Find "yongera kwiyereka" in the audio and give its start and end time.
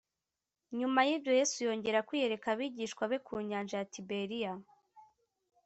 1.67-2.47